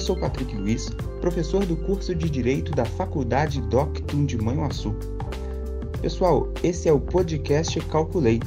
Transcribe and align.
sou 0.00 0.18
Patrick 0.18 0.56
Luiz, 0.56 0.90
professor 1.20 1.64
do 1.64 1.76
curso 1.76 2.12
de 2.12 2.28
Direito 2.28 2.72
da 2.72 2.84
Faculdade 2.84 3.60
Doctum 3.62 4.26
de 4.26 4.36
Manhuaçu. 4.36 4.96
Pessoal, 6.00 6.52
esse 6.60 6.88
é 6.88 6.92
o 6.92 6.98
podcast 6.98 7.78
Calculei 7.82 8.40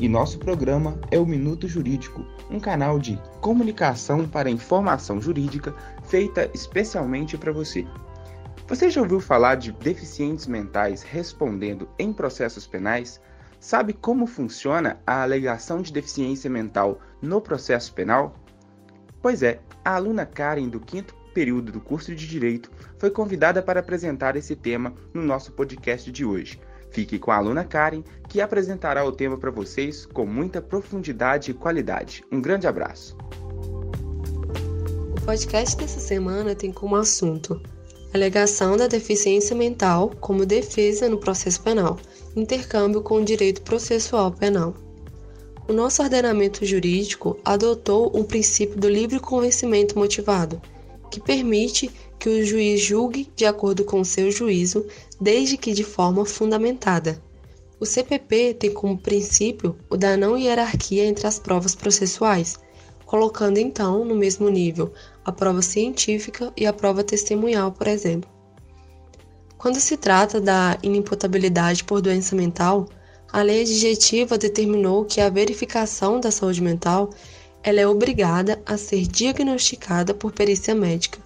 e 0.00 0.08
nosso 0.08 0.36
programa 0.40 1.00
é 1.12 1.18
o 1.20 1.24
Minuto 1.24 1.68
Jurídico, 1.68 2.26
um 2.50 2.58
canal 2.58 2.98
de 2.98 3.22
comunicação 3.40 4.26
para 4.26 4.50
informação 4.50 5.22
jurídica 5.22 5.72
feita 6.02 6.50
especialmente 6.52 7.38
para 7.38 7.52
você. 7.52 7.86
Você 8.66 8.90
já 8.90 9.00
ouviu 9.00 9.20
falar 9.20 9.54
de 9.54 9.70
deficientes 9.70 10.48
mentais 10.48 11.04
respondendo 11.04 11.88
em 11.96 12.12
processos 12.12 12.66
penais? 12.66 13.20
Sabe 13.60 13.92
como 13.92 14.26
funciona 14.26 14.98
a 15.06 15.22
alegação 15.22 15.80
de 15.80 15.92
deficiência 15.92 16.50
mental 16.50 16.98
no 17.22 17.40
processo 17.40 17.94
penal? 17.94 18.39
Pois 19.22 19.42
é, 19.42 19.60
a 19.84 19.94
aluna 19.94 20.24
Karen, 20.24 20.68
do 20.68 20.80
quinto 20.80 21.14
período 21.34 21.70
do 21.70 21.80
curso 21.80 22.14
de 22.14 22.26
Direito, 22.26 22.70
foi 22.98 23.10
convidada 23.10 23.62
para 23.62 23.80
apresentar 23.80 24.36
esse 24.36 24.56
tema 24.56 24.94
no 25.12 25.22
nosso 25.22 25.52
podcast 25.52 26.10
de 26.10 26.24
hoje. 26.24 26.60
Fique 26.90 27.18
com 27.18 27.30
a 27.30 27.36
aluna 27.36 27.64
Karen, 27.64 28.02
que 28.28 28.40
apresentará 28.40 29.04
o 29.04 29.12
tema 29.12 29.38
para 29.38 29.50
vocês 29.50 30.06
com 30.06 30.26
muita 30.26 30.60
profundidade 30.60 31.50
e 31.50 31.54
qualidade. 31.54 32.24
Um 32.32 32.40
grande 32.40 32.66
abraço. 32.66 33.16
O 35.16 35.20
podcast 35.24 35.76
dessa 35.76 36.00
semana 36.00 36.54
tem 36.54 36.72
como 36.72 36.96
assunto 36.96 37.60
alegação 38.12 38.76
da 38.76 38.88
deficiência 38.88 39.54
mental 39.54 40.10
como 40.20 40.44
defesa 40.44 41.08
no 41.08 41.18
processo 41.18 41.62
penal, 41.62 41.96
intercâmbio 42.34 43.02
com 43.02 43.16
o 43.16 43.24
direito 43.24 43.62
processual 43.62 44.32
penal. 44.32 44.74
O 45.70 45.72
nosso 45.72 46.02
ordenamento 46.02 46.66
jurídico 46.66 47.38
adotou 47.44 48.10
o 48.12 48.24
princípio 48.24 48.76
do 48.76 48.88
livre 48.88 49.20
convencimento 49.20 49.96
motivado, 49.96 50.60
que 51.12 51.20
permite 51.20 51.88
que 52.18 52.28
o 52.28 52.44
juiz 52.44 52.80
julgue 52.80 53.30
de 53.36 53.46
acordo 53.46 53.84
com 53.84 54.02
seu 54.02 54.32
juízo, 54.32 54.84
desde 55.20 55.56
que 55.56 55.72
de 55.72 55.84
forma 55.84 56.24
fundamentada. 56.24 57.22
O 57.78 57.86
CPP 57.86 58.54
tem 58.54 58.74
como 58.74 58.98
princípio 58.98 59.76
o 59.88 59.96
da 59.96 60.16
não 60.16 60.36
hierarquia 60.36 61.06
entre 61.06 61.28
as 61.28 61.38
provas 61.38 61.76
processuais, 61.76 62.58
colocando 63.06 63.58
então 63.58 64.04
no 64.04 64.16
mesmo 64.16 64.48
nível 64.48 64.92
a 65.24 65.30
prova 65.30 65.62
científica 65.62 66.52
e 66.56 66.66
a 66.66 66.72
prova 66.72 67.04
testemunhal, 67.04 67.70
por 67.70 67.86
exemplo. 67.86 68.28
Quando 69.56 69.78
se 69.78 69.96
trata 69.96 70.40
da 70.40 70.76
inimputabilidade 70.82 71.84
por 71.84 72.00
doença 72.00 72.34
mental, 72.34 72.88
a 73.32 73.42
lei 73.42 73.62
adjetiva 73.62 74.36
determinou 74.36 75.04
que 75.04 75.20
a 75.20 75.28
verificação 75.28 76.18
da 76.18 76.30
saúde 76.30 76.60
mental 76.60 77.10
ela 77.62 77.80
é 77.80 77.86
obrigada 77.86 78.60
a 78.66 78.76
ser 78.76 79.06
diagnosticada 79.06 80.14
por 80.14 80.32
perícia 80.32 80.74
médica, 80.74 81.18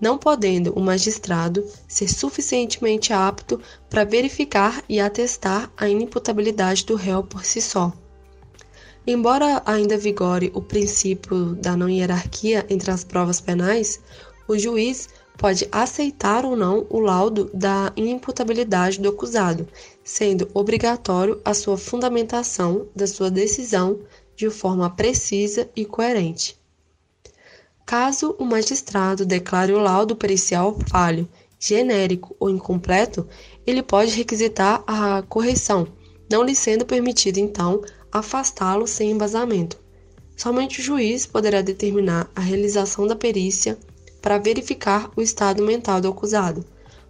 não 0.00 0.18
podendo 0.18 0.72
o 0.72 0.80
magistrado 0.80 1.64
ser 1.86 2.08
suficientemente 2.08 3.12
apto 3.12 3.60
para 3.88 4.04
verificar 4.04 4.82
e 4.88 4.98
atestar 4.98 5.70
a 5.76 5.88
inimputabilidade 5.88 6.84
do 6.84 6.96
réu 6.96 7.22
por 7.22 7.44
si 7.44 7.60
só. 7.60 7.92
Embora 9.06 9.62
ainda 9.64 9.96
vigore 9.96 10.50
o 10.54 10.62
princípio 10.62 11.54
da 11.54 11.76
não 11.76 11.88
hierarquia 11.88 12.66
entre 12.70 12.90
as 12.90 13.04
provas 13.04 13.40
penais, 13.40 14.00
o 14.48 14.58
juiz 14.58 15.08
pode 15.36 15.68
aceitar 15.72 16.44
ou 16.44 16.56
não 16.56 16.86
o 16.88 16.98
laudo 16.98 17.50
da 17.52 17.92
inimputabilidade 17.96 19.00
do 19.00 19.08
acusado, 19.08 19.66
sendo 20.04 20.48
obrigatório 20.54 21.40
a 21.44 21.54
sua 21.54 21.76
fundamentação 21.76 22.86
da 22.94 23.06
sua 23.06 23.30
decisão 23.30 24.00
de 24.36 24.48
forma 24.50 24.88
precisa 24.90 25.68
e 25.74 25.84
coerente. 25.84 26.60
Caso 27.84 28.36
o 28.38 28.44
magistrado 28.44 29.26
declare 29.26 29.72
o 29.72 29.80
laudo 29.80 30.16
pericial 30.16 30.78
falho, 30.88 31.28
genérico 31.58 32.34
ou 32.40 32.50
incompleto, 32.50 33.26
ele 33.66 33.82
pode 33.82 34.12
requisitar 34.16 34.82
a 34.86 35.22
correção, 35.22 35.86
não 36.30 36.42
lhe 36.42 36.54
sendo 36.54 36.84
permitido 36.84 37.38
então 37.38 37.82
afastá-lo 38.10 38.86
sem 38.86 39.10
embasamento. 39.10 39.78
Somente 40.36 40.80
o 40.80 40.82
juiz 40.82 41.26
poderá 41.26 41.60
determinar 41.62 42.30
a 42.34 42.40
realização 42.40 43.06
da 43.06 43.14
perícia 43.14 43.78
para 44.22 44.38
verificar 44.38 45.10
o 45.16 45.20
estado 45.20 45.62
mental 45.64 46.00
do 46.00 46.08
acusado, 46.08 46.64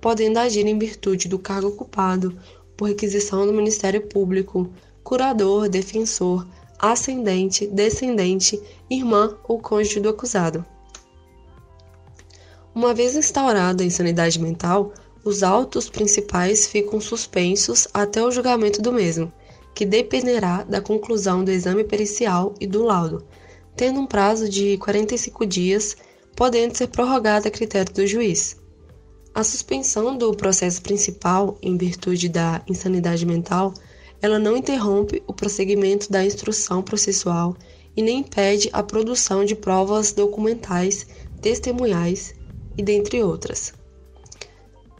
podendo 0.00 0.40
agir 0.40 0.66
em 0.66 0.78
virtude 0.78 1.28
do 1.28 1.38
cargo 1.38 1.68
ocupado, 1.68 2.36
por 2.76 2.88
requisição 2.88 3.46
do 3.46 3.52
Ministério 3.52 4.02
Público, 4.06 4.68
curador, 5.02 5.68
defensor, 5.68 6.46
ascendente, 6.78 7.66
descendente, 7.66 8.60
irmã 8.90 9.38
ou 9.48 9.58
cônjuge 9.58 10.00
do 10.00 10.08
acusado. 10.08 10.64
Uma 12.74 12.92
vez 12.92 13.16
instaurada 13.16 13.82
a 13.82 13.86
insanidade 13.86 14.38
mental, 14.38 14.92
os 15.24 15.42
autos 15.42 15.88
principais 15.88 16.66
ficam 16.66 17.00
suspensos 17.00 17.88
até 17.94 18.22
o 18.22 18.30
julgamento 18.30 18.82
do 18.82 18.92
mesmo, 18.92 19.32
que 19.74 19.86
dependerá 19.86 20.62
da 20.62 20.80
conclusão 20.80 21.42
do 21.42 21.50
exame 21.50 21.84
pericial 21.84 22.54
e 22.60 22.66
do 22.66 22.82
laudo, 22.82 23.24
tendo 23.74 24.00
um 24.00 24.06
prazo 24.06 24.48
de 24.48 24.76
45 24.78 25.46
dias, 25.46 25.96
podendo 26.36 26.76
ser 26.76 26.88
prorrogado 26.88 27.48
a 27.48 27.50
critério 27.50 27.92
do 27.92 28.06
juiz. 28.06 28.56
A 29.34 29.42
suspensão 29.42 30.16
do 30.16 30.32
processo 30.34 30.80
principal, 30.82 31.58
em 31.62 31.76
virtude 31.76 32.28
da 32.28 32.62
insanidade 32.68 33.26
mental, 33.26 33.72
ela 34.20 34.38
não 34.38 34.56
interrompe 34.56 35.22
o 35.26 35.32
prosseguimento 35.32 36.10
da 36.10 36.24
instrução 36.24 36.82
processual 36.82 37.56
e 37.96 38.02
nem 38.02 38.20
impede 38.20 38.68
a 38.72 38.82
produção 38.82 39.44
de 39.44 39.54
provas 39.54 40.12
documentais, 40.12 41.06
testemunhais 41.40 42.34
e 42.76 42.82
dentre 42.82 43.22
outras. 43.22 43.72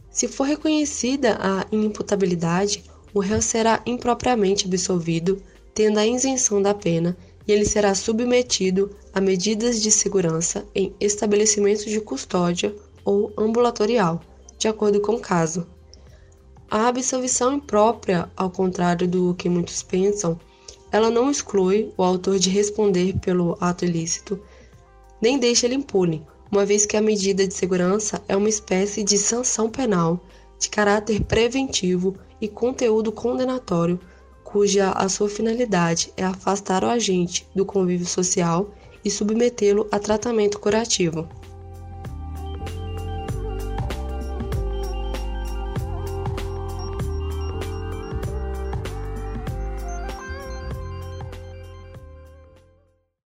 Se 0.09 0.27
for 0.27 0.45
reconhecida 0.45 1.37
a 1.39 1.65
inimputabilidade, 1.71 2.83
o 3.13 3.19
réu 3.19 3.41
será 3.41 3.81
impropriamente 3.85 4.65
absolvido, 4.65 5.41
tendo 5.73 5.99
a 5.99 6.07
isenção 6.07 6.59
da 6.61 6.73
pena, 6.73 7.15
e 7.47 7.51
ele 7.51 7.65
será 7.65 7.95
submetido 7.95 8.95
a 9.13 9.21
medidas 9.21 9.81
de 9.81 9.89
segurança 9.89 10.65
em 10.75 10.93
estabelecimentos 10.99 11.85
de 11.85 12.01
custódia 12.01 12.75
ou 13.05 13.31
ambulatorial, 13.37 14.21
de 14.57 14.67
acordo 14.67 14.99
com 14.99 15.13
o 15.13 15.19
caso. 15.19 15.65
A 16.69 16.87
absolvição 16.87 17.53
imprópria, 17.53 18.29
ao 18.35 18.49
contrário 18.49 19.07
do 19.07 19.33
que 19.35 19.47
muitos 19.47 19.81
pensam, 19.81 20.37
ela 20.91 21.09
não 21.09 21.31
exclui 21.31 21.93
o 21.97 22.03
autor 22.03 22.37
de 22.37 22.49
responder 22.49 23.17
pelo 23.19 23.57
ato 23.61 23.85
ilícito, 23.85 24.39
nem 25.21 25.39
deixa 25.39 25.65
ele 25.65 25.75
impune, 25.75 26.25
uma 26.51 26.65
vez 26.65 26.85
que 26.85 26.97
a 26.97 27.01
medida 27.01 27.47
de 27.47 27.53
segurança 27.53 28.21
é 28.27 28.35
uma 28.35 28.49
espécie 28.49 29.03
de 29.03 29.17
sanção 29.17 29.69
penal 29.69 30.19
de 30.59 30.69
caráter 30.69 31.21
preventivo 31.23 32.15
e 32.41 32.47
conteúdo 32.47 33.11
condenatório, 33.11 33.99
cuja 34.57 34.89
a 34.89 35.07
sua 35.07 35.29
finalidade 35.29 36.11
é 36.17 36.23
afastar 36.23 36.83
o 36.83 36.89
agente 36.89 37.47
do 37.53 37.63
convívio 37.63 38.07
social 38.07 38.73
e 39.05 39.11
submetê-lo 39.11 39.87
a 39.91 39.99
tratamento 39.99 40.59
curativo. 40.59 41.29